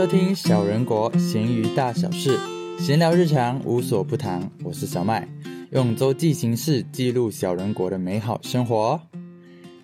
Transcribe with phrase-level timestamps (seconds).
[0.00, 2.38] 收听小人国闲鱼大小事，
[2.78, 4.50] 闲聊日常无所不谈。
[4.64, 5.28] 我是小麦，
[5.72, 8.98] 用周记形式记录小人国的美好生活。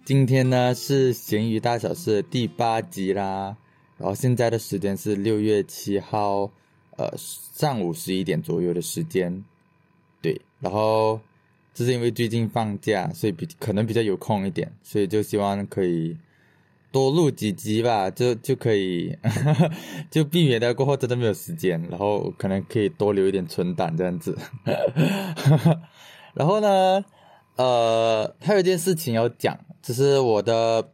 [0.06, 3.54] 今天呢是闲鱼大小事第八集啦，
[3.98, 6.50] 然后现在的时间是六月七号，
[6.96, 9.44] 呃上午十一点左右的时间。
[10.22, 11.20] 对，然后
[11.74, 16.16] 这是因为最近放假，所以比可能比较有空一点，所以就希望可以。
[16.96, 19.14] 多录几集吧，就就可以，
[20.10, 24.34] 就避免掉过后真的没有时间，然后可能可以多留一点存档这样子。
[26.32, 27.04] 然后呢，
[27.56, 30.88] 呃，还有一件事情要讲，就是我的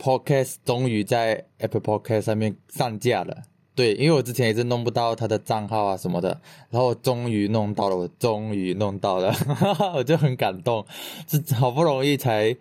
[0.00, 3.42] podcast 终于在 Apple Podcast 上面上架了。
[3.76, 9.32] 对，因为我之前一直弄不到他的账号啊什么的，然后终于弄到了，我终于弄到了，
[9.94, 10.84] 我就很感动，
[11.28, 12.56] 是好不容易才。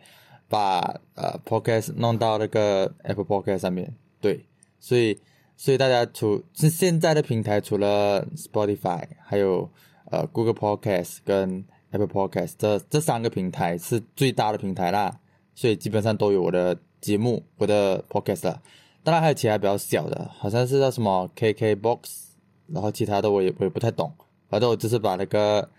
[0.52, 4.45] 把呃 Podcast 弄到那个 Apple Podcast 上面，对，
[4.81, 5.17] 所以
[5.55, 9.72] 所以大家除是现在的平台，除了 Spotify，还有
[10.11, 15.22] 呃 Google Podcast 跟 Apple Podcast 这这三个平台是最大的平台啦，
[15.55, 18.57] 所以基本上都有我的节目，我的 Podcast。
[19.03, 22.33] 当然还有其他比较小的，好像是叫什么 KK Box，
[22.67, 24.11] 然后其他的我也我也不太懂，
[24.49, 25.69] 反正我就是把那个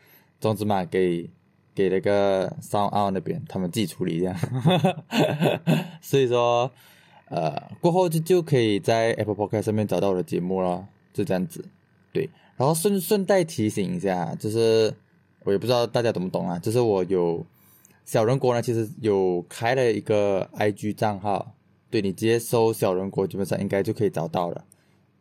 [0.40, 1.28] 种子码给。
[1.74, 4.36] 给那个 Sound On 那边，他们自己处理这样，
[6.02, 6.70] 所以说，
[7.28, 11.64] 呃，过后就就可以在 Apple Podcast 上面找到我的节目了，就这样子，
[12.12, 12.28] 对。
[12.56, 14.92] 然后顺顺带提醒一下，就是
[15.44, 17.44] 我也不知道大家懂不懂啊，就是我有
[18.04, 21.54] 小人国呢，其实有开了一个 IG 账号，
[21.90, 24.64] 对你直接搜小人国，基本上应该就可以找到了，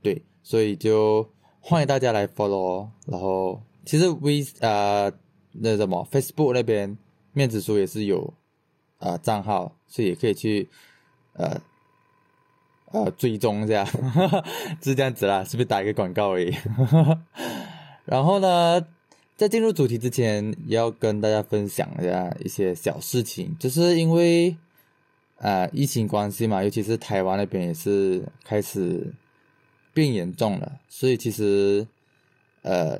[0.02, 0.22] 对。
[0.44, 1.29] 所以就
[1.61, 5.11] 欢迎大家来 follow，然后其实 We 呃。
[5.53, 6.97] 那什么，Facebook 那边
[7.33, 8.33] 面子书也是有
[8.99, 10.69] 啊账号，所以也可以去
[11.34, 11.62] 呃
[12.91, 13.84] 呃追踪一下，
[14.81, 16.56] 是这样子啦，是不是打一个广告而已？
[18.06, 18.85] 然后呢，
[19.35, 24.56] 在进入主题之前，也要跟大家分享一下一些小事情，就是因为
[25.38, 29.13] 啊疫情关系嘛，尤其是台湾那边也是开始
[29.94, 31.88] 变严重了，所以其实
[32.62, 33.00] 呃。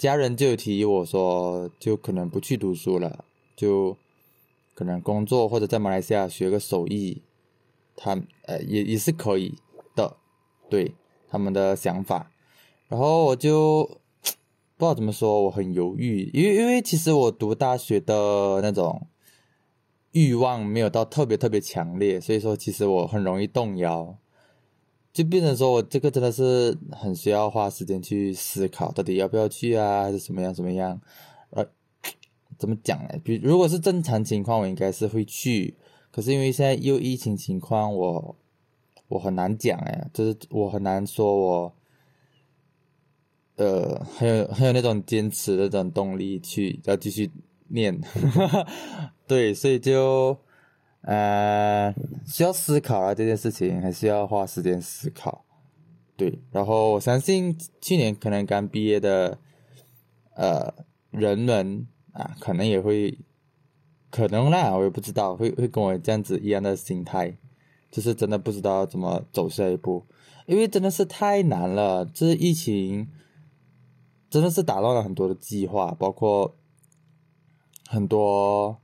[0.00, 3.22] 家人就有提议我说，就可能不去读书了，
[3.54, 3.94] 就
[4.74, 7.20] 可能工作或者在马来西亚学个手艺，
[7.96, 9.56] 他呃也也是可以
[9.94, 10.16] 的，
[10.70, 10.94] 对
[11.28, 12.30] 他们的想法。
[12.88, 13.84] 然后我就
[14.22, 14.30] 不
[14.78, 19.06] 知道怎么说，我很犹豫，因为因为其实我读大学的那种
[20.12, 24.16] 欲望没有到特别特别强烈，所以说其实我很容易动摇。
[25.12, 31.00] 就变成说我这个真的是很需要花时间去思考，到底要不要去啊，还是怎么样怎么样？
[31.50, 31.66] 呃，
[32.56, 33.18] 怎么讲呢？
[33.24, 35.74] 比如果是正常情况，我应该是会去，
[36.12, 38.36] 可是因为现在又疫情情况，我
[39.08, 41.74] 我很难讲哎，就是我很难说我，
[43.56, 47.28] 呃，很有很有那种坚持的这种动力去要继续
[47.66, 48.00] 念，
[49.26, 50.38] 对，所以就。
[51.02, 51.94] 呃，
[52.26, 55.46] 需要思考啊，这件事情还是要花时间思考。
[56.14, 59.38] 对，然后我相信去年可能刚毕业的
[60.34, 60.74] 呃
[61.10, 63.18] 人们啊，可能也会
[64.10, 67.34] 可能啦，我也不知道，会会跟我这样子一样的心态，
[67.90, 70.04] 就是真的不知道怎么走下一步，
[70.44, 72.04] 因为真的是太难了。
[72.04, 73.08] 这疫情
[74.28, 76.54] 真的是打乱了很多的计划，包括
[77.88, 78.82] 很多。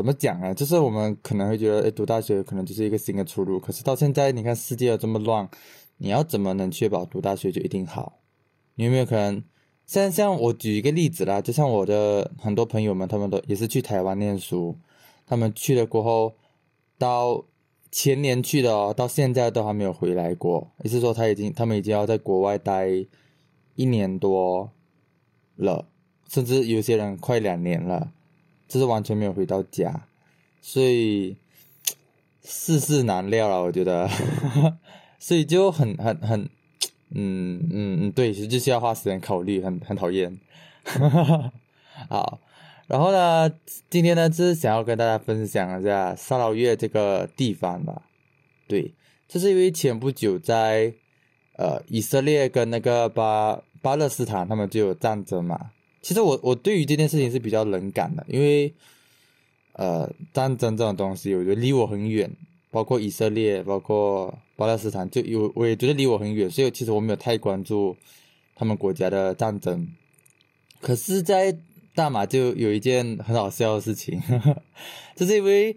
[0.00, 0.54] 怎么讲呢？
[0.54, 3.60] 就是我们可能会觉得，哎，读大学可能就是一个新的出路。
[3.60, 5.46] 可是到现在，你看世界这么乱，
[5.98, 8.18] 你要怎么能确保读大学就一定好？
[8.76, 9.44] 你有没有可能？
[9.84, 14.74] 像像我举一个例子啦，就像我的很多朋友们，他们都也是去台湾念书，
[15.26, 16.32] 他们去了过后，
[16.96, 17.44] 到
[17.90, 20.66] 前年去的哦，到现在都还没有回来过。
[20.82, 22.88] 也是说，他已经他们已经要在国外待
[23.74, 24.72] 一年多
[25.56, 25.86] 了，
[26.26, 28.12] 甚至有些人快两年了。
[28.70, 30.06] 就是完全没有回到家，
[30.62, 31.36] 所以
[32.44, 34.08] 世事难料了，我觉得，
[35.18, 36.42] 所以就很很很，
[37.10, 40.38] 嗯嗯嗯，对，其实就是要花时间考虑，很很讨厌。
[42.08, 42.38] 好，
[42.86, 43.50] 然后呢，
[43.90, 48.02] 今天呢，就是想要跟大家分享一下沙劳越这个地方吧。
[48.68, 48.94] 对，
[49.26, 50.94] 就是因为前不久在
[51.56, 55.72] 呃以色列跟那个巴巴勒斯坦他们就有战争嘛。
[56.02, 58.72] 其实我我对于这件事情是比较冷感的，因为，
[59.72, 62.30] 呃，战争这种东西，我觉得离我很远，
[62.70, 67.96] 包括以色列，包括巴勒斯坦，就有我也觉得离我很远，所以其实我没有太关注
[68.54, 69.88] 他们国家的战争。
[70.80, 71.56] 可是，在
[71.94, 74.20] 大马就有一件很好笑的事情，
[75.14, 75.76] 就是因为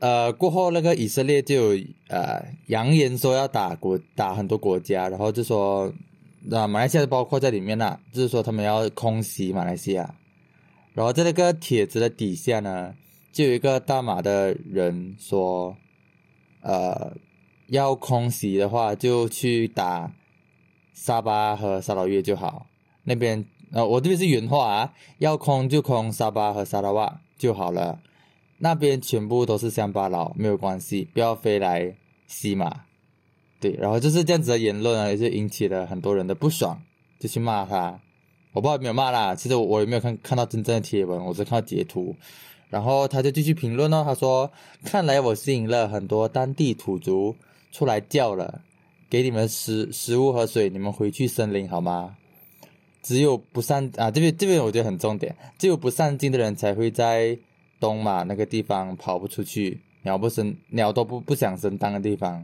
[0.00, 5.90] 呃，过后那个以色列就有呃扬言说要打国打很多国家，然后就说
[6.48, 10.14] 那马来西亚包括在里面啦，就是说他们要空袭马来西亚。
[10.94, 12.94] 然后在那个帖子的底下呢，
[13.32, 15.76] 就有一个大马的人说，
[16.62, 17.16] 呃，
[17.66, 20.12] 要空袭的话就去打
[20.94, 22.66] 沙巴和沙劳越就好，
[23.04, 28.00] 那边呃我这边是原话啊，要空就空沙巴和沙拉瓦就好了。
[28.58, 31.94] 那边全部都是乡巴佬，没有关系，不要飞来
[32.26, 32.84] 西马。
[33.60, 36.80] 对，然后就是这样子的言论啊，也就引起了很多人的不爽，
[37.18, 37.98] 就去骂他。
[38.52, 42.14] 我不知道有没有骂啦，其实我也没有看看到真正的贴文，我只看到截图。
[42.68, 44.50] 然后他就继续评论哦，他说
[44.84, 47.34] ：“看来我吸引了很多当地土族
[47.72, 48.62] 出来叫了，
[49.08, 52.16] 给你们食食物和水，你们回去森林好吗？
[53.02, 57.38] 只有不上啊，这边这边我觉得很重点，只有不上进的人才会在。”
[57.78, 62.42] 东马那个地方跑不出去，鸟不生，鸟都不不想生当的地方。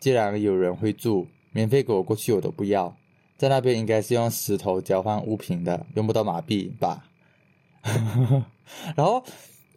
[0.00, 2.96] 既然有人会住，免费给我过去我都不要。
[3.36, 7.04] 在那边应该是用石头交换物品的，用不到马币吧？
[8.96, 9.22] 然后，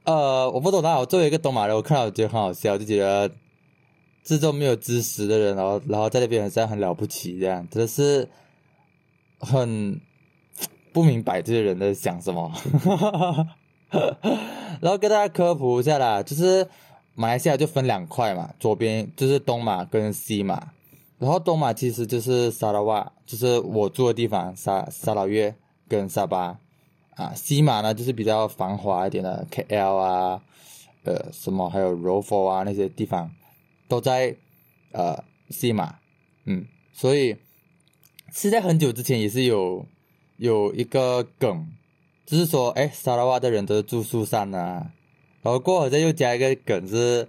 [0.03, 0.97] 呃，我不懂啊。
[0.99, 3.31] 我作为一个东马人，我看到我觉得很好笑，就觉得
[4.23, 8.27] 自重没有知识的人，然后然后在那边好像很了不起，这样真的是
[9.39, 10.01] 很
[10.91, 12.51] 不明白这些人在想什么。
[14.81, 16.67] 然后跟大家科普一下啦，就是
[17.21, 20.71] 马来西亚就分两块嘛，左边就是东马跟西马，
[21.19, 25.53] 然后东马其实就是沙拉瓦，就是我住的地方沙沙劳越
[25.87, 26.57] 跟沙巴，
[27.15, 30.41] 啊，西马呢就是比较繁华一点的 KL 啊，
[31.03, 33.29] 呃，什么还有柔佛啊那些地方，
[33.87, 34.35] 都在
[34.91, 35.99] 呃西马，
[36.45, 37.37] 嗯，所以
[38.33, 39.85] 是在很久之前也是有
[40.37, 41.67] 有一个梗。
[42.23, 44.93] 就是说，哎，沙拉瓦的人都是住树上啊，
[45.41, 47.27] 然后过后再又加一个梗是，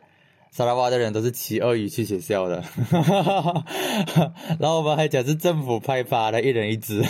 [0.51, 2.63] 沙拉瓦的人都是骑鳄鱼去学校的，
[4.61, 7.03] 然后我们还讲是政府派发的，一人一只，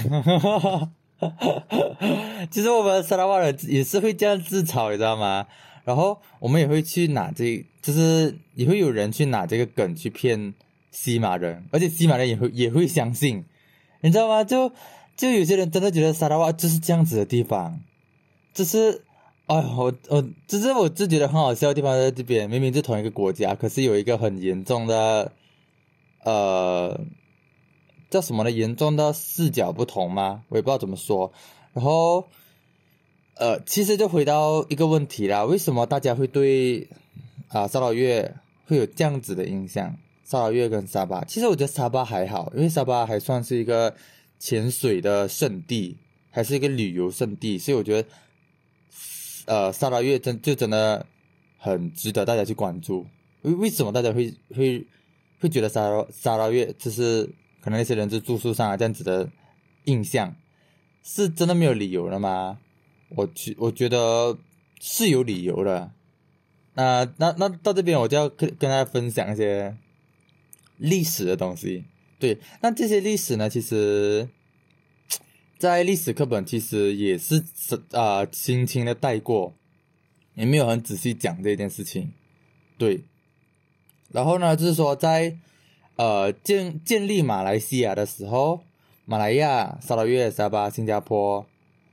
[2.51, 5.47] 其实我们沙拉瓦人也是会这样自嘲，你知道吗？
[5.85, 10.55] 然后我们也会去拿这，就是也会有人去拿这个梗去骗
[10.91, 13.45] 西马人，而且西马人也会也会相信，
[14.01, 14.45] 你知道吗？
[14.45, 14.73] 就。
[15.15, 17.81] 就有些人真的觉得沙拉瓦就是这样子的地方，
[18.55, 19.03] 就是，
[19.53, 25.31] 哎，我我，只是我自己觉得很好笑的地方在这边，明明是同一个国家，可是有一个很严重的，
[26.25, 26.99] 呃，
[28.09, 28.51] 叫什么呢？
[28.51, 30.45] 严重的视角不同吗？
[30.49, 31.31] 我也不知道怎么说。
[31.75, 32.27] 然后，
[33.35, 36.89] 呃，其实就回到一个问题啦，为什么大家会对
[37.49, 38.35] 啊沙老越
[38.67, 39.95] 会有这样子的印象？
[40.25, 43.95] 沙老越跟沙巴，其实我觉得沙巴还好，因为沙巴还算是一个。
[44.45, 45.97] 潜水的圣地，
[46.29, 48.09] 还是一个旅游胜地，所以我觉得，
[49.47, 51.05] 呃，沙拉月真就真的
[51.59, 53.07] 很值得大家去关注。
[53.43, 54.87] 为为什么大家会会
[55.41, 57.25] 会觉得沙拉沙拉月就是
[57.61, 59.29] 可能那些人就住宿上啊这样子的
[59.85, 60.35] 印象，
[61.03, 62.59] 是真的没有理由了吗？
[63.17, 64.39] 我觉我觉得
[64.81, 65.91] 是有理由的。
[66.75, 69.77] 那那那到这边我就要跟跟大家分享一些
[70.79, 71.85] 历史的东西。
[72.19, 73.51] 对，那这些历史呢？
[73.51, 74.29] 其实，
[75.63, 79.55] 在历史课本其实也是是啊，轻轻的带过，
[80.35, 82.11] 也没有很仔细讲这件事情。
[82.77, 83.05] 对，
[84.11, 85.37] 然后呢，就是说在
[85.95, 88.65] 呃建建立马来西亚的时候，
[89.05, 91.47] 马来亚、沙拉越、沙巴、新加坡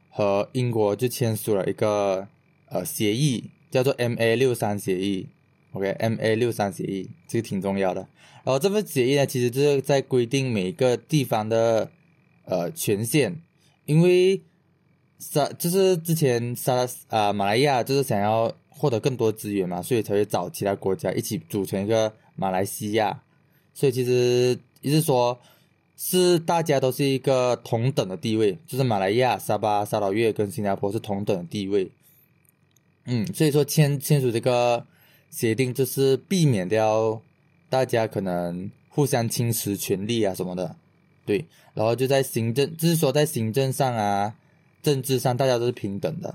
[0.10, 2.28] 和英国就签署了一个
[2.70, 5.28] 呃协议，叫做 M A 六三协议。
[5.74, 8.02] OK，M A 六三协议这个挺重要的。
[8.44, 11.92] 然后这份协议呢，其实就是在规定每个地方的
[12.46, 13.40] 呃权限，
[13.90, 14.40] 因为
[15.18, 23.20] 沙就是之前沙啊马来亚就是想要获得更多资源嘛，所以才会找其他国家一起组成一个马来西亚。
[23.74, 25.40] 所以其实也是说，
[25.98, 31.90] 是大家都是一个同等的地位，就是马来亚、沙巴、沙劳越跟新加坡是同等的地位。
[33.06, 34.86] 嗯，所以说签签署这个。
[35.32, 37.22] 协定就是避免掉
[37.70, 40.76] 大家可能互相侵蚀权利啊什么的，
[41.30, 41.46] 对，
[41.76, 44.34] 然后就在行政，就是说在行政上啊、
[44.82, 46.30] 政治上大家都是平等的。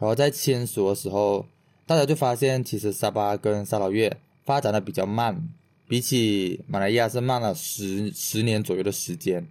[0.00, 1.46] 然后在签署的时候，
[1.86, 5.40] 大家就发现其实沙巴跟沙劳越发展的比较慢，
[5.86, 9.46] 比起马来亚是慢了十十年左右的时间，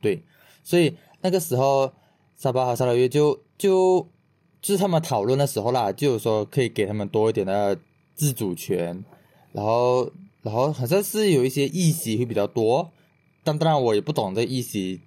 [0.00, 0.22] 对，
[0.62, 1.92] 所以那个时候
[2.36, 4.06] 沙巴和沙劳越就就
[4.62, 7.76] 就是他们讨论的时候啦，就是说可以给他们多一点的。
[8.18, 9.04] 自主权，
[9.52, 10.10] 然后，
[10.42, 12.90] 然后好像是有一些议席会比较多，
[13.48, 15.00] 但当然我也不懂这议席，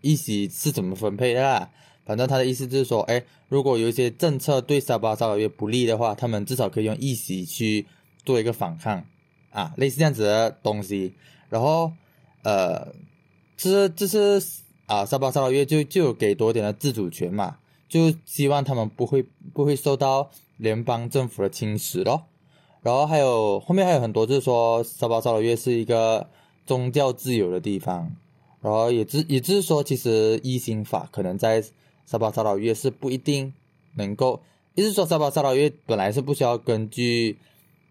[0.00, 1.70] 议席是怎么分配的啦。
[2.04, 7.86] 反正他的意思就是说，哎，如果有一些政策对沙巴沙劳越不利的话，他们至少可以用议席去
[8.24, 9.04] 做一个反抗
[9.50, 11.14] 啊，类似这样子的东西。
[11.50, 11.92] 然后
[12.42, 12.92] 呃，
[13.56, 14.42] 这这是
[14.86, 17.58] 啊，沙巴沙劳越就就有给多点的自主权嘛，
[17.88, 22.24] 就希望他们不会不会受到联邦政府的侵蚀咯。
[22.82, 26.28] 然后还有后面还有很多，就是说沙巴沙劳越是一个
[26.68, 28.14] 宗教自由的地方，
[28.60, 31.64] 然后也只也就是说，其实一刑法可能在
[32.04, 33.50] 沙巴沙劳越是不一定
[33.94, 34.42] 能够，
[34.74, 37.38] 意思说沙巴沙劳越本来是不需要根据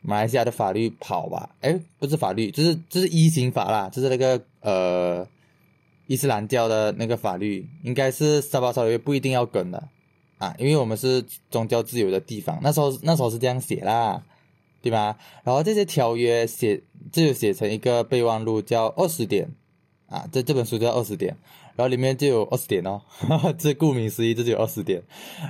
[0.02, 1.50] 马来西亚的法律跑吧？
[1.62, 5.28] 哎，不是法律，就是就是一刑法啦，就是那个呃
[6.06, 9.84] 伊斯兰教的那个法律，应该是沙巴沙劳越不一定要跟的
[10.38, 14.24] 啊，因为我们是宗教自由的地方，那时候那时候是这样写啦。
[14.82, 15.18] 对吧？
[15.44, 16.82] 然后这些条约写，
[17.12, 19.50] 这就写成一个备忘录，叫二十点
[20.08, 20.26] 啊。
[20.32, 21.36] 这这本书叫二十点，
[21.76, 23.02] 然后里面就有二十点哦。
[23.58, 25.02] 这顾名思义，这就有二十点。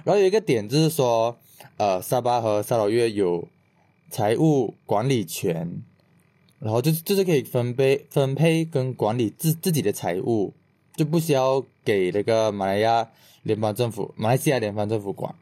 [0.05, 1.37] 然后有一个点就是说，
[1.75, 3.47] 呃，沙巴和沙劳越有
[4.09, 5.83] 财务管理权，
[6.59, 10.53] 然后就就是可以分配分配跟管理自自己的财务，
[10.95, 13.09] 就不需要给那个马来亚
[13.43, 15.35] 联邦政府、马来西亚联邦政府管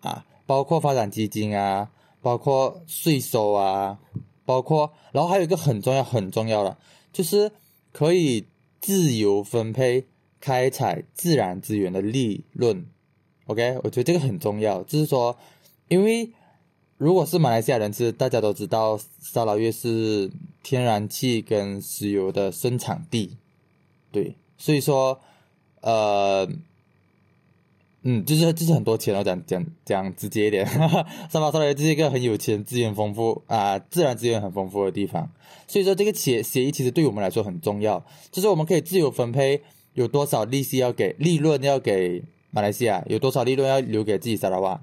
[0.00, 1.90] 啊，包括发展基金啊。
[2.20, 3.98] 包括税收啊，
[4.44, 6.76] 包括，然后还有一个很重要、很重要的，
[7.12, 7.50] 就是
[7.92, 8.46] 可以
[8.80, 10.06] 自由分配
[10.40, 12.86] 开采自然资源的利润。
[13.46, 15.36] OK，我觉得这个很重要，就是说，
[15.88, 16.30] 因为
[16.96, 20.30] 如果是马来西亚人，是大家都知道，沙劳越是
[20.62, 23.36] 天然气跟石油的生产地，
[24.10, 25.20] 对，所以说，
[25.80, 26.48] 呃。
[28.02, 35.28] 嗯，就是就是很多钱哦，讲讲讲直接一点，沙巴沙劳越是一个很有钱、资源丰富啊，自然资源很丰富的地方。
[35.66, 39.62] 所以说，这个协协议其实对我们来说很重要，就是我们可以自由分配
[39.94, 44.80] 有多少利息要给利润要给马来西亚，有多少利润要留给自己沙拉瓦。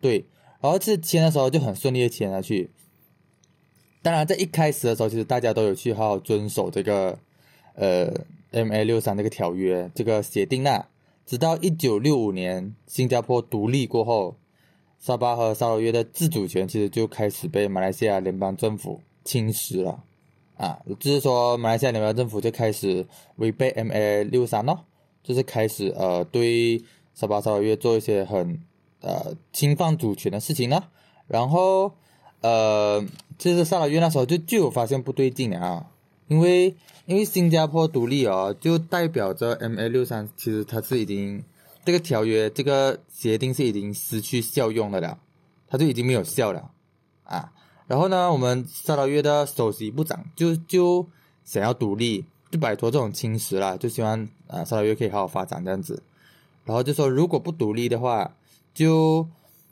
[0.00, 0.24] 对，
[0.60, 2.70] 然后这签的时候就很顺利的签下去。
[4.02, 7.16] 当然，在一开始的时候，其实大家都有去好好遵守这个
[7.74, 8.12] 呃
[8.50, 10.86] M A 六三这个条约这个协定呐。
[11.28, 14.34] 直到一九六五年新加坡独立过后，
[14.98, 20.02] 沙巴和沙劳越的自主权其实就开始被马来西亚联邦政府侵蚀了，
[20.56, 23.06] 啊，就是说马来西亚联邦政府就开始
[23.36, 24.86] 违背 MA 六三咯，
[25.22, 26.82] 就是开始呃对
[27.12, 28.58] 沙巴沙劳越做一些很
[29.02, 30.82] 呃侵犯主权的事情呢，
[31.26, 31.92] 然后
[32.40, 33.04] 呃，
[33.38, 35.90] 其实沙劳越那时候就就有发现不对劲啊。
[36.28, 36.74] 因为
[37.06, 41.42] 因为新加坡独立哦，就代表着 M A 六三其实它是已经
[41.84, 45.18] 这个条约这个协定是已经失去效用的了，
[45.66, 46.70] 它就已经没有效了
[47.24, 47.50] 啊。
[47.86, 51.08] 然后呢，我们沙劳越的首席部长就就
[51.46, 56.02] 想要独立，就摆脱这种侵蚀了，就希望啊沙劳越可以好好发展这样子。
[56.66, 58.34] 然后就说如果不独立的话，
[58.74, 59.26] 就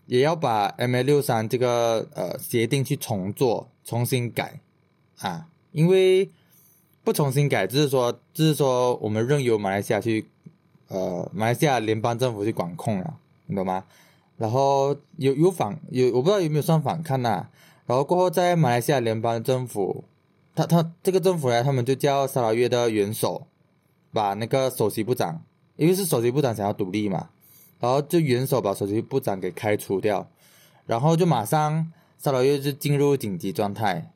[0.06, 4.58] 也要把 M A 六三这个呃协定去重做，重新改
[5.18, 6.30] 啊，因为。
[7.06, 10.26] 不重新改，就是说，就是说，我们任由马来西亚去，
[10.88, 13.14] 呃，马来西亚联邦政府去管控了，
[13.46, 13.84] 你懂吗？
[14.36, 17.46] 然后有有反有，我不知道有没有算反抗呐。
[17.86, 20.02] 然后过后在马来西亚联邦政府，
[20.56, 23.46] 他他这个政府呢，他们就叫沙劳越的元首，
[24.12, 25.40] 把那个首席部长，
[25.76, 27.28] 因为是首席部长想要独立嘛，
[27.78, 30.28] 然后就元首把首席部长给开除掉，
[30.86, 34.10] 然后就马上沙劳越就进入紧急状态。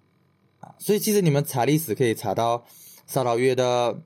[0.79, 2.65] 所以其实你们查历史可以查到，
[3.11, 3.99] 沙劳越的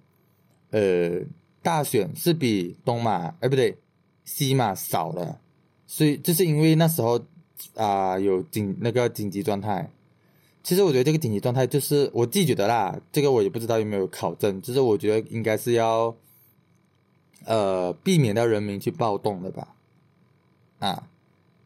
[0.71, 1.21] 呃
[1.63, 3.77] 大选是比东马哎不对
[4.25, 5.39] 西马少了，
[5.87, 7.21] 所以就是因为那时候
[7.75, 9.91] 啊有紧那个紧急状态。
[10.63, 16.17] 其实我觉得这个紧急状态就是我自己觉得啦，这个我也不知道有没有考证，就是我觉得应该是要
[17.45, 19.75] 呃避免到人民去暴动的吧。
[20.79, 21.07] 啊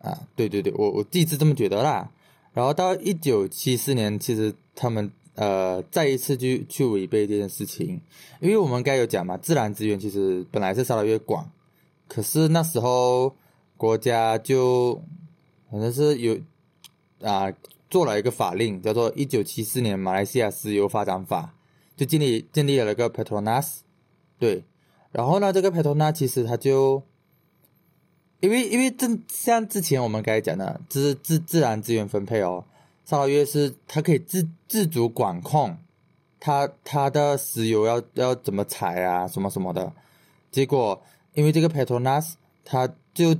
[0.01, 2.11] 啊对对对，我我自己是这么觉得啦。
[2.53, 8.01] 然后到一九七四年，其实他们呃再一次去去违背这件事情，
[8.41, 11.49] 因为我们该有讲嘛，自然资源其实本来是沙劳越广，
[12.09, 13.35] 可是那时候
[13.77, 15.01] 国家就
[15.71, 16.37] 反正是有
[17.23, 17.53] 啊
[17.89, 21.55] 做了一个法令，叫做一九七四年马来西亚石油发展法，
[21.97, 23.79] 就建立建立了一个 Petronas，
[24.39, 24.65] 对，
[25.13, 27.03] 然后呢这个 Petronas 其实它就。
[28.41, 32.65] 因为因为正像之前我们刚才讲的，自自自然资源分配哦，
[33.09, 35.75] 沙劳越是它可以自自主管控，
[36.39, 39.91] 它它的石油要要怎么采啊，什么什么的，
[40.51, 42.35] 结果因为这个 Petronas，
[42.67, 43.35] 它就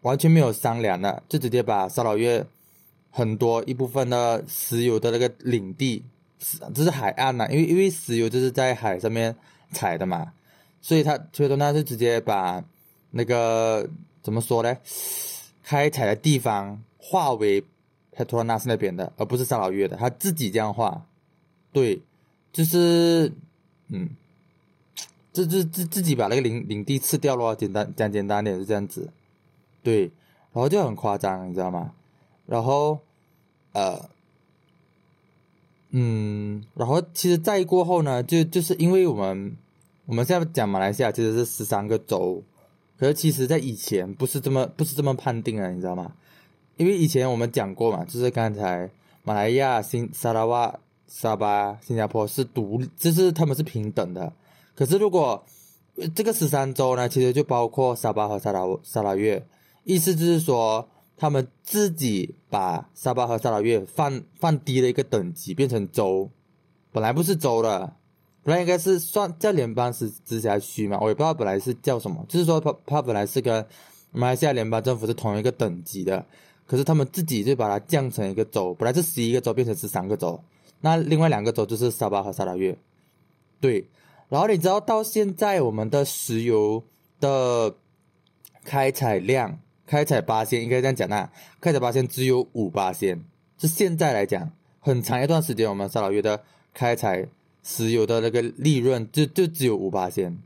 [0.00, 2.44] 完全没有商量的，就直接把沙老越
[3.12, 6.02] 很多一部分的石油的那个领地，
[6.74, 9.36] 这是海岸呐，因为因为石油就是在海上面
[9.70, 10.32] 采的嘛，
[10.82, 12.64] 所以它 Petronas 就直接把
[13.12, 13.88] 那个。
[14.24, 14.74] 怎么说呢？
[15.62, 17.62] 开采的地方划为
[18.14, 21.04] 他托纳斯那边的，而不是沙劳越的，他自己这样画。
[21.72, 22.00] 对，
[22.52, 23.32] 就是
[23.88, 24.10] 嗯，
[25.32, 29.10] 这这自自己把那个领领地吃掉了，简单讲简单点是这样子。
[29.82, 30.02] 对，
[30.52, 31.92] 然后就很夸张，你知道吗？
[32.46, 33.00] 然后
[33.72, 34.08] 呃。
[35.96, 39.56] 嗯，然后其实再过后呢，就就是因为我们
[40.06, 42.42] 我们现在讲马来西亚其实是十三个州，
[42.98, 46.10] 可是其实在以前不是这么不是这么判定的，你知道吗？
[46.76, 48.90] 因为以前我们讲过嘛，就是刚才
[49.22, 54.32] 马来亚、新沙拉瓦、沙巴、新加坡是独，就是他们是平等的。
[54.74, 55.44] 可是如果
[56.14, 59.44] 这个十三州呢，其实就包括沙巴和沙拉沙拉越，
[59.84, 60.88] 意思就是说。
[61.16, 66.28] 他们自己把沙巴和沙拉越放放低了一个等级，变成州，
[66.90, 67.94] 本来不是州的，
[68.42, 73.64] 本来应该是算叫联邦直直辖区嘛，我也不知道本来是叫什么，就是说它它本来是跟
[74.10, 76.26] 马来西亚联邦政府是同一个等级的，
[76.66, 80.42] 可是他们自己就把它降成一个州，本来是十一个州变成十三个州，
[80.80, 82.76] 那另外两个州就是沙巴和沙拉越，
[83.60, 83.88] 对，
[84.28, 86.82] 然后你知道到现在我们的石油
[87.20, 87.74] 的
[88.64, 89.58] 开采量。
[89.86, 91.28] 开采八仙应该这样讲呐，
[91.60, 93.22] 开采八仙只有五八仙，
[93.58, 96.42] 就现在来讲，很长一段时间我们沙老越的
[96.72, 97.28] 开采
[97.62, 100.38] 石油的那个利润就就只有五八仙，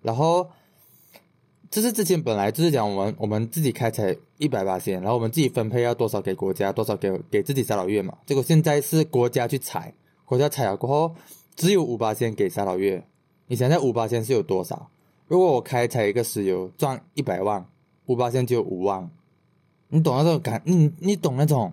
[0.00, 0.48] 然后
[1.70, 9.92] 就是之前本来就是讲我们我们自己开采一百八仙，然后我们自己分配要多少给国家，多少给给自己沙老约嘛，结果现在是国家去采，
[10.24, 11.14] 国家采了过后
[11.56, 13.04] 只有五八仙给沙老约，
[13.46, 14.88] 你想想五八仙是有多少？
[15.26, 17.66] 如果我开采一个石油赚一百万。
[18.08, 19.10] 五八千就五万，
[19.88, 20.62] 你懂那种感？
[20.64, 21.70] 你你懂那种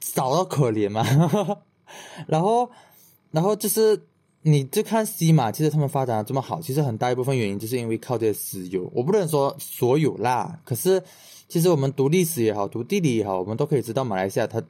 [0.00, 1.04] 少到可怜吗？
[2.26, 2.70] 然后，
[3.30, 4.06] 然后就是
[4.48, 8.88] 你就看西马，其实他们发展的这么好，其实很大一部分原因就是因为靠这些石油。
[8.94, 11.02] 我不能说所有啦，可是
[11.48, 14.62] 其实我们读历史也好，读地理也好，我们都可以知道马来西亚它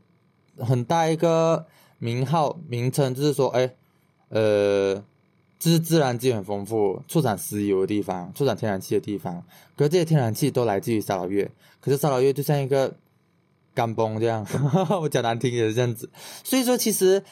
[0.58, 1.66] 很大一个
[1.98, 3.74] 名号名称，就是说，哎，
[4.30, 5.04] 呃。
[5.58, 9.42] 是自然资源丰富、出产石油的地方、出产天然气的地方，
[9.74, 11.50] 可是这些天然气都来自于沙劳越。
[11.80, 12.94] 可是沙劳越就像一个
[13.74, 14.46] 干崩这样，
[15.02, 16.08] 我讲难听也是这样子。
[16.44, 17.24] 所以说，其实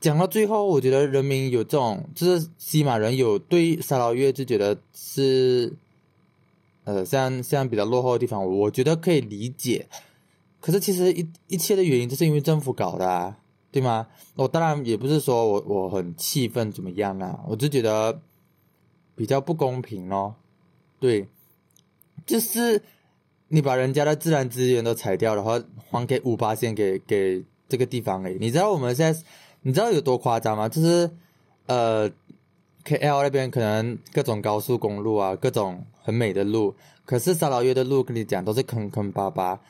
[0.00, 5.72] 讲到最后，我觉得人民有这种，就是西马人有对沙劳越就觉得是，
[6.84, 9.88] 呃，像像比较落后的地方，我觉得可以理解。
[10.60, 13.08] 可是其实一一切的原因，就是因为政府搞的。
[13.08, 13.38] 啊。
[13.72, 14.06] 对吗？
[14.36, 18.22] 我当然也不是说我我很气愤怎么样啊，我就觉得
[19.14, 20.34] 比较不公平咯。
[20.98, 21.28] 对，
[22.24, 22.80] 就是
[23.48, 28.38] 你把人家的自然资源都裁掉，然后还给五八线给给这个地方诶。
[28.40, 29.20] 你知道我们现在
[29.66, 30.68] 你知道有多夸张吗？
[30.68, 31.10] 就是
[31.66, 32.08] 呃
[32.84, 36.72] ，K L 那边可能各种高速公路啊，各种很美的路，
[37.04, 39.60] 可是沙劳越的路跟你讲都是坑坑巴巴，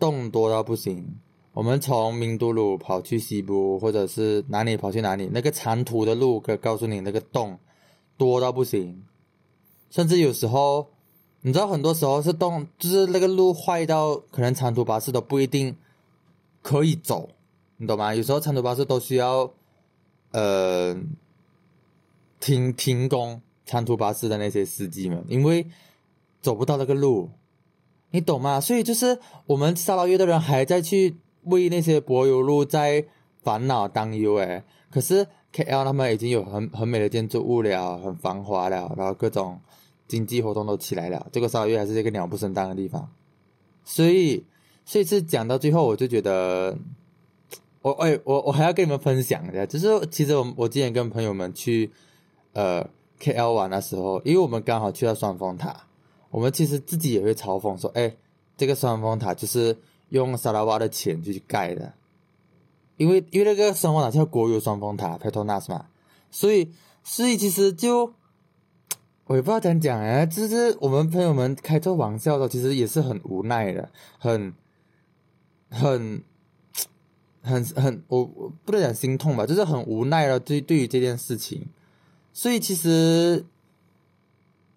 [0.00, 1.20] 洞多到不行。
[1.52, 7.56] 我们从明都鲁跑去西部，或者是哪里跑去哪里，那个长途的路，可告诉你那个洞
[8.16, 9.04] 多到不行，
[9.90, 10.88] 甚至有时候，
[11.42, 15.76] 你知道很多时候是洞，就是那个路坏到可能长途巴士都不一定
[16.62, 17.28] 可以走，
[17.76, 18.14] 你懂吗？
[18.14, 19.52] 有时候长途巴士都需要
[20.32, 20.96] 呃
[22.40, 25.66] 停停工，长途巴士的那些司机们，因为
[26.40, 27.30] 走不到那个路，
[28.10, 28.60] 你懂吗？
[28.60, 31.16] 所以就是我们沙劳越的人还在去。
[31.46, 33.06] 为那些柏油路在
[33.44, 39.60] 烦恼担忧诶，可是 K L 他们已经有很很美的建筑物了，很繁华了，然后各种
[40.08, 41.28] 经济活动都起来了。
[41.30, 43.08] 这个沙劳越还是一个鸟不生蛋的地方，
[43.84, 44.44] 所以，
[44.84, 46.76] 所以是讲到最后，我就觉得，
[47.86, 51.90] 我哎，我我还要跟你们分享一下，就是其实我我今天跟朋友们去
[52.52, 55.86] 呃 K L 玩的时候，因为我们刚好去到双峰塔，
[56.30, 58.16] 我们其实自己也会嘲讽说，哎，
[58.56, 59.76] 这个双峰塔就是。
[60.10, 61.92] 用沙拉瓦的钱去盖的，
[62.96, 65.86] 因为因为那个双峰塔叫国有双峰塔 （Petronas） 嘛，
[66.30, 66.70] 所以
[67.02, 68.14] 所以其实就
[69.24, 74.54] 我也不知道怎样讲哎，就是我们朋友们开这玩笑的，其实也是很无奈的，很
[75.70, 76.22] 很
[77.46, 80.38] 很很我我不能讲心痛吧，就是很无奈了。
[80.38, 81.66] 对对于这件事情，
[82.32, 83.44] 所以其实。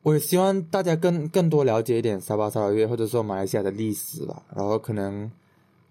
[0.01, 5.29] 我也希望大家更更多了解一点沙巴沙劳越，或者说马来西亚的历史吧，然后可能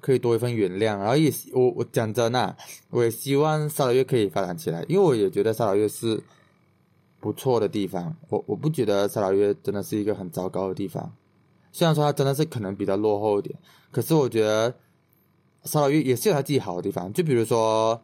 [0.01, 2.57] 可以多一份原谅，然后也我我讲真的，
[2.89, 6.23] 我也希望沙劳越可以发展起来，因为我也觉得沙劳越是
[7.21, 11.13] 不错的地方，我我不觉得沙劳越真的是一个很糟糕的地方，
[11.71, 13.55] 虽然说它真的是可能比较落后一点，
[13.93, 14.75] 可是我觉得
[15.65, 18.03] 沙劳越也是有它自己好的地方，就比如说。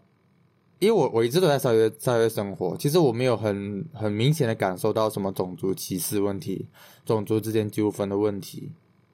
[0.81, 6.69] 因为我我一直都在沙约沙约生活，其实我没有很很明显的感受到什么种族歧视问题、
[7.07, 8.71] 种族之间纠纷的问题。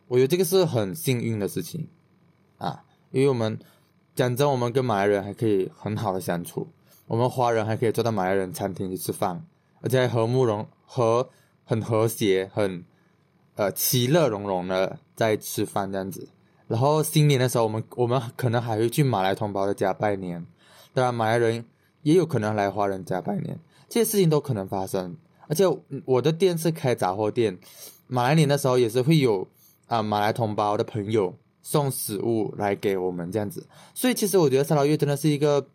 [0.09, 1.87] 我觉得这个是很幸运的事情。
[2.57, 3.57] 啊，因为我们
[4.17, 6.67] 讲真，我们跟马来人还可以很好的相处，
[7.07, 9.47] 我们华人还可以坐到马来人餐厅去吃饭，
[9.83, 11.29] 而且还和睦融和
[11.65, 12.85] 很和谐，很
[13.55, 16.27] 呃其乐融融的在吃饭这样子。
[16.71, 20.47] 然后新年的时候，我们我们可能还会去马来同胞的家拜年，
[20.95, 21.65] 当然马来人
[22.03, 25.17] 也有可能来华人家拜年，这些事情都可能发生。
[25.49, 25.65] 而且
[26.05, 27.59] 我的店是开杂货店，
[28.07, 29.49] 马来年的时候也是会有
[29.89, 33.67] 啊马来同胞的朋友送食物来给我们这样子。
[33.93, 35.67] 所以其实我觉得三劳越真的是一个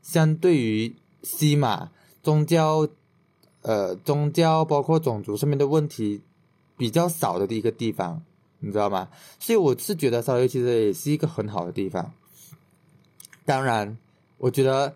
[0.00, 1.90] 相对于西马
[2.22, 2.88] 宗教
[3.60, 6.22] 呃宗教包括种族上面的问题
[6.78, 8.22] 比较少的一个地方。
[8.60, 9.08] 你知道吗？
[9.38, 12.12] 所以我是觉得沙捞越其实也是一个很好的地方。
[13.46, 13.96] 当然，
[14.38, 14.94] 我觉得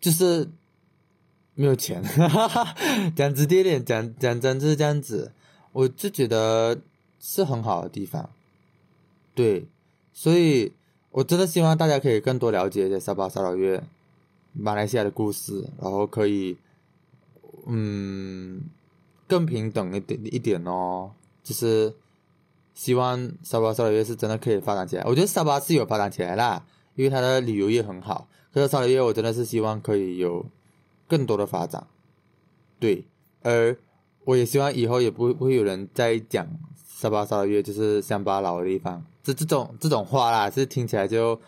[0.00, 0.48] 就是
[1.54, 2.04] 没有钱，
[3.16, 5.32] 讲直接点，讲讲真就是这样子。
[5.72, 6.78] 我就觉得
[7.18, 8.30] 是很好的地方，
[9.34, 9.66] 对，
[10.12, 10.72] 所以
[11.10, 13.82] 我真的希望大家可以更多了解一些沙巴沙捞越
[14.52, 16.56] 马来西亚的故事，然后可以
[17.66, 18.62] 嗯
[19.26, 21.10] 更平等一点一点哦，
[21.42, 21.92] 就是。
[22.74, 25.04] 希望沙巴沙捞越是真的可以发展起来。
[25.04, 26.62] 我觉得沙巴是有发展起来啦，
[26.96, 28.28] 因为它的旅游业很好。
[28.52, 30.44] 可是沙捞越我真的是希望可以有
[31.08, 31.86] 更多的发展。
[32.80, 33.06] 对，
[33.42, 33.76] 而
[34.24, 36.46] 我也希望以后也不会不会有人再讲
[36.84, 41.40] 沙巴沙捞越就是乡巴佬的地方，这这种这种话啦，是听起来就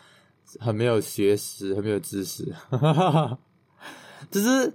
[0.61, 2.55] 很没有学识， 很没有知识。
[2.71, 3.39] 哈哈哈
[4.31, 4.73] 就是，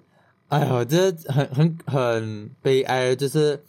[0.49, 3.63] 哎呀，这很很很悲哀，就是。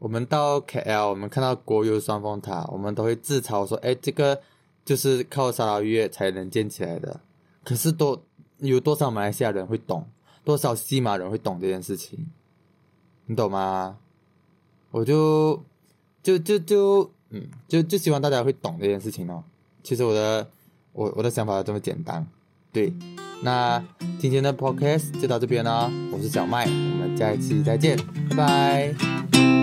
[0.00, 4.40] 我们到 KL，我们看到国有双峰塔，我们都会自嘲说：“哎，这个
[4.82, 7.20] 就是靠沙捞越才能建起来的。”
[7.62, 8.20] 可是多
[8.58, 10.06] 有多少马来西亚人会懂？
[10.42, 12.26] 多少西马人会懂这件事情？
[13.26, 13.98] 你懂吗？
[14.90, 15.62] 我就
[16.22, 19.44] 就就就嗯，就就希望大家会懂这件事情哦。
[19.82, 20.48] 其实我的
[20.94, 22.26] 我我的想法这么简单。
[22.72, 22.90] 对，
[23.42, 23.84] 那
[24.18, 25.92] 今天的 Podcast 就到这边了。
[26.10, 27.98] 我是小麦，我们下一期再见，
[28.30, 29.59] 拜拜。